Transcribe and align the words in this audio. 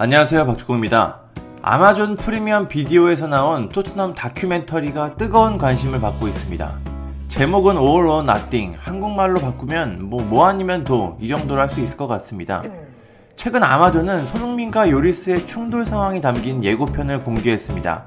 안녕하세요 0.00 0.46
박주공입니다. 0.46 1.22
아마존 1.60 2.14
프리미엄 2.14 2.68
비디오에서 2.68 3.26
나온 3.26 3.68
토트넘 3.68 4.14
다큐멘터리가 4.14 5.16
뜨거운 5.16 5.58
관심을 5.58 6.00
받고 6.00 6.28
있습니다. 6.28 6.72
제목은 7.26 7.76
All 7.76 8.06
or 8.06 8.22
Nothing, 8.22 8.76
한국말로 8.78 9.40
바꾸면 9.40 10.04
뭐, 10.04 10.22
뭐 10.22 10.46
아니면 10.46 10.84
도, 10.84 11.18
이 11.20 11.26
정도로 11.26 11.60
할 11.60 11.68
수 11.68 11.80
있을 11.80 11.96
것 11.96 12.06
같습니다. 12.06 12.62
최근 13.34 13.64
아마존은 13.64 14.26
손흥민과 14.26 14.88
요리스의 14.88 15.48
충돌 15.48 15.84
상황이 15.84 16.20
담긴 16.20 16.62
예고편을 16.62 17.24
공개했습니다. 17.24 18.04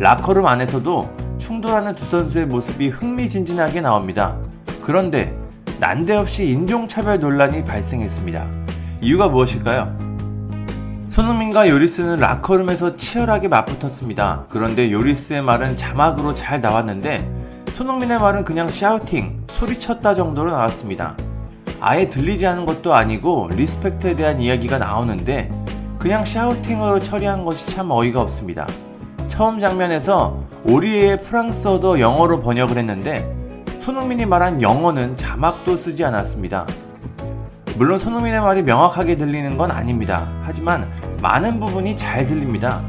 라커룸 0.00 0.44
안에서도 0.44 1.38
충돌하는 1.38 1.94
두 1.94 2.06
선수의 2.06 2.46
모습이 2.46 2.88
흥미진진하게 2.88 3.82
나옵니다. 3.82 4.36
그런데 4.82 5.32
난데없이 5.78 6.48
인종차별 6.48 7.20
논란이 7.20 7.64
발생했습니다. 7.66 8.48
이유가 9.00 9.28
무엇일까요? 9.28 10.09
손흥민과 11.10 11.68
요리스는 11.68 12.20
라커룸에서 12.20 12.94
치열하게 12.94 13.48
맞붙었습니다. 13.48 14.44
그런데 14.48 14.92
요리스의 14.92 15.42
말은 15.42 15.76
자막으로 15.76 16.34
잘 16.34 16.60
나왔는데 16.60 17.28
손흥민의 17.70 18.20
말은 18.20 18.44
그냥 18.44 18.68
shouting, 18.68 19.42
소리쳤다 19.48 20.14
정도로 20.14 20.52
나왔습니다. 20.52 21.16
아예 21.80 22.08
들리지 22.08 22.46
않은 22.46 22.64
것도 22.64 22.94
아니고 22.94 23.50
respect에 23.52 24.14
대한 24.14 24.40
이야기가 24.40 24.78
나오는데 24.78 25.50
그냥 25.98 26.24
shouting으로 26.24 27.00
처리한 27.00 27.44
것이 27.44 27.66
참 27.66 27.90
어이가 27.90 28.20
없습니다. 28.20 28.68
처음 29.26 29.58
장면에서 29.58 30.40
오리에의 30.68 31.22
프랑스어도 31.22 31.98
영어로 31.98 32.40
번역을 32.40 32.78
했는데 32.78 33.28
손흥민이 33.80 34.26
말한 34.26 34.62
영어는 34.62 35.16
자막도 35.16 35.76
쓰지 35.76 36.04
않았습니다. 36.04 36.66
물론 37.76 37.98
손흥민의 37.98 38.40
말이 38.40 38.62
명확하게 38.62 39.16
들리는 39.16 39.56
건 39.56 39.70
아닙니다. 39.70 40.28
하지만 40.42 40.86
많은 41.22 41.60
부분이 41.60 41.96
잘 41.96 42.26
들립니다. 42.26 42.80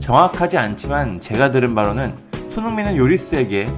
정확하지 0.00 0.56
않지만 0.58 1.18
제가 1.20 1.50
들은 1.50 1.74
바로는 1.74 2.14
손흥민은 2.50 2.96
요리스에게 2.96 3.68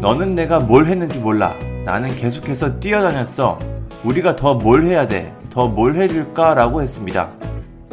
너는 0.00 0.34
내가 0.34 0.60
뭘 0.60 0.86
했는지 0.86 1.18
몰라. 1.18 1.54
나는 1.84 2.08
계속해서 2.14 2.78
뛰어다녔어. 2.80 3.58
우리가 4.04 4.36
더 4.36 4.54
뭘 4.54 4.84
해야 4.84 5.06
돼. 5.06 5.32
더 5.50 5.68
뭘 5.68 5.96
해줄까? 5.96 6.54
라고 6.54 6.82
했습니다. 6.82 7.28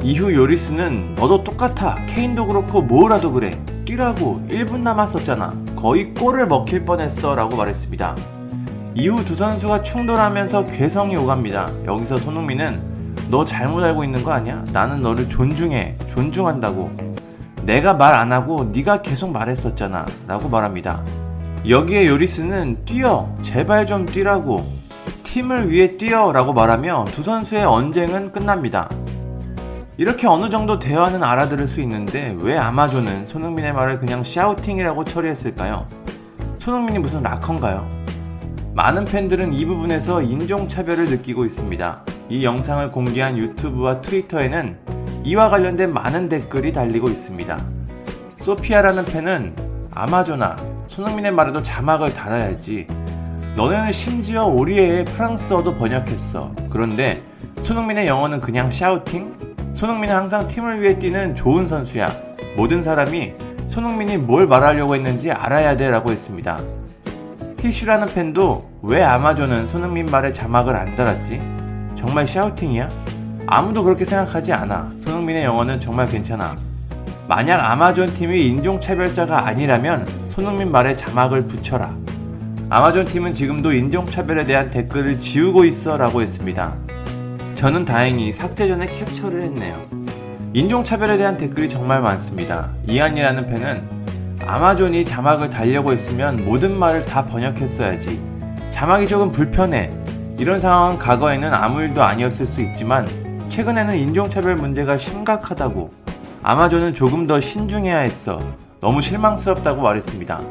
이후 0.01 0.33
요리스는 0.33 1.15
너도 1.15 1.43
똑같아. 1.43 1.97
케인도 2.07 2.45
그렇고 2.45 2.81
뭐라도 2.81 3.31
그래. 3.33 3.59
뛰라고 3.85 4.41
1분 4.49 4.79
남았었잖아. 4.81 5.53
거의 5.75 6.13
골을 6.13 6.47
먹힐 6.47 6.85
뻔했어. 6.85 7.35
라고 7.35 7.57
말했습니다. 7.57 8.15
이후 8.99 9.23
두 9.23 9.35
선수가 9.35 9.81
충돌하면서 9.83 10.65
괴성이 10.65 11.15
오갑니다. 11.15 11.69
여기서 11.85 12.17
손흥민은 12.17 13.15
너 13.31 13.45
잘못 13.45 13.81
알고 13.83 14.03
있는 14.03 14.23
거 14.23 14.31
아니야? 14.31 14.63
나는 14.73 15.01
너를 15.01 15.29
존중해. 15.29 15.97
존중한다고. 16.13 16.91
내가 17.63 17.93
말 17.93 18.13
안 18.15 18.31
하고 18.33 18.69
네가 18.73 19.01
계속 19.01 19.31
말했었잖아. 19.31 20.05
라고 20.27 20.49
말합니다. 20.49 21.01
여기에 21.67 22.07
요리스는 22.07 22.83
뛰어. 22.85 23.29
제발 23.41 23.85
좀 23.85 24.05
뛰라고. 24.05 24.67
팀을 25.23 25.71
위해 25.71 25.97
뛰어. 25.97 26.31
라고 26.33 26.51
말하며 26.51 27.05
두 27.09 27.23
선수의 27.23 27.63
언쟁은 27.63 28.31
끝납니다. 28.33 28.89
이렇게 29.97 30.27
어느 30.27 30.49
정도 30.49 30.79
대화는 30.79 31.23
알아들을 31.23 31.67
수 31.67 31.81
있는데 31.81 32.35
왜 32.39 32.57
아마존은 32.57 33.27
손흥민의 33.27 33.73
말을 33.73 33.99
그냥 33.99 34.23
샤우팅이라고 34.23 35.03
처리했을까요? 35.05 35.85
손흥민이 36.59 36.99
무슨 36.99 37.21
락커인가요? 37.21 37.98
많은 38.73 39.05
팬들은 39.05 39.53
이 39.53 39.65
부분에서 39.65 40.21
인종차별을 40.21 41.05
느끼고 41.05 41.45
있습니다. 41.45 42.03
이 42.29 42.45
영상을 42.45 42.91
공개한 42.91 43.37
유튜브와 43.37 44.01
트위터에는 44.01 44.77
이와 45.23 45.49
관련된 45.49 45.91
많은 45.91 46.29
댓글이 46.29 46.71
달리고 46.71 47.09
있습니다. 47.09 47.59
소피아라는 48.37 49.05
팬은 49.05 49.55
아마존아, 49.91 50.55
손흥민의 50.87 51.31
말에도 51.31 51.61
자막을 51.61 52.13
달아야지. 52.13 52.87
너네는 53.55 53.91
심지어 53.91 54.45
오리에의 54.45 55.05
프랑스어도 55.05 55.75
번역했어. 55.75 56.53
그런데 56.69 57.19
손흥민의 57.63 58.07
영어는 58.07 58.39
그냥 58.39 58.71
shouting? 58.71 59.35
손흥민은 59.73 60.15
항상 60.15 60.47
팀을 60.47 60.81
위해 60.81 60.97
뛰는 60.97 61.35
좋은 61.35 61.67
선수야. 61.67 62.09
모든 62.55 62.83
사람이 62.83 63.33
손흥민이 63.67 64.17
뭘 64.17 64.47
말하려고 64.47 64.95
했는지 64.95 65.31
알아야 65.31 65.75
돼 65.75 65.89
라고 65.89 66.11
했습니다. 66.11 66.59
티슈라는 67.61 68.07
팬도 68.07 68.69
왜 68.81 69.03
아마존은 69.03 69.67
손흥민 69.67 70.05
말에 70.05 70.31
자막을 70.31 70.75
안 70.77 70.95
달았지? 70.95 71.41
정말 71.95 72.25
샤우팅이야? 72.25 72.89
아무도 73.47 73.83
그렇게 73.83 74.05
생각하지 74.05 74.53
않아. 74.53 74.93
손흥민의 75.03 75.43
영어는 75.43 75.81
정말 75.81 76.05
괜찮아. 76.05 76.55
만약 77.27 77.59
아마존 77.59 78.07
팀이 78.07 78.47
인종차별자가 78.47 79.45
아니라면 79.45 80.07
손흥민 80.29 80.71
말에 80.71 80.95
자막을 80.95 81.47
붙여라. 81.47 81.93
아마존 82.69 83.03
팀은 83.03 83.33
지금도 83.33 83.73
인종차별에 83.73 84.45
대한 84.45 84.71
댓글을 84.71 85.17
지우고 85.17 85.65
있어 85.65 85.97
라고 85.97 86.21
했습니다. 86.21 86.75
저는 87.55 87.83
다행히 87.83 88.31
삭제 88.31 88.69
전에 88.69 88.87
캡처를 88.87 89.41
했네요. 89.41 89.85
인종차별에 90.53 91.17
대한 91.17 91.35
댓글이 91.35 91.67
정말 91.67 92.01
많습니다. 92.01 92.71
이한이라는 92.87 93.47
팬은 93.47 93.98
아마존이 94.49 95.05
자막을 95.05 95.51
달려고 95.51 95.93
했으면 95.93 96.43
모든 96.43 96.75
말을 96.75 97.05
다 97.05 97.23
번역했어야지. 97.23 98.19
자막이 98.71 99.05
조금 99.05 99.31
불편해. 99.31 99.91
이런 100.39 100.59
상황은 100.59 100.97
과거에는 100.97 101.53
아무 101.53 101.83
일도 101.83 102.01
아니었을 102.01 102.47
수 102.47 102.59
있지만 102.63 103.07
최근에는 103.49 103.95
인종차별 103.95 104.55
문제가 104.55 104.97
심각하다고 104.97 105.93
아마존은 106.41 106.95
조금 106.95 107.27
더 107.27 107.39
신중해야 107.39 107.99
했어. 107.99 108.39
너무 108.81 109.01
실망스럽다고 109.01 109.83
말했습니다. 109.83 110.41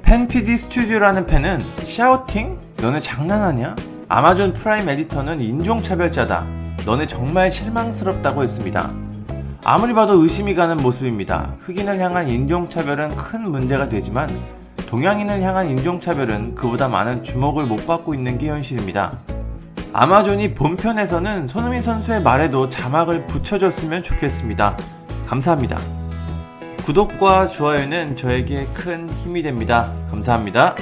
팬피디 0.00 0.56
스튜디오라는 0.56 1.26
팬은 1.26 1.62
shouting? 1.84 2.56
너네 2.80 3.00
장난하냐? 3.00 3.76
아마존 4.08 4.54
프라임 4.54 4.88
에디터는 4.88 5.42
인종차별자다. 5.42 6.46
너네 6.86 7.06
정말 7.06 7.52
실망스럽다고 7.52 8.42
했습니다. 8.42 8.88
아무리 9.62 9.92
봐도 9.92 10.14
의심이 10.22 10.54
가는 10.54 10.76
모습입니다. 10.78 11.54
흑인을 11.64 12.00
향한 12.00 12.28
인종차별은 12.28 13.14
큰 13.16 13.50
문제가 13.50 13.88
되지만 13.88 14.40
동양인을 14.88 15.42
향한 15.42 15.68
인종차별은 15.70 16.54
그보다 16.54 16.88
많은 16.88 17.22
주목을 17.22 17.66
못 17.66 17.86
받고 17.86 18.14
있는 18.14 18.38
게 18.38 18.48
현실입니다. 18.48 19.18
아마존이 19.92 20.54
본편에서는 20.54 21.46
손흥민 21.46 21.80
선수의 21.80 22.22
말에도 22.22 22.68
자막을 22.68 23.26
붙여줬으면 23.26 24.02
좋겠습니다. 24.02 24.76
감사합니다. 25.26 25.78
구독과 26.84 27.48
좋아요는 27.48 28.16
저에게 28.16 28.66
큰 28.72 29.10
힘이 29.10 29.42
됩니다. 29.42 29.92
감사합니다. 30.10 30.74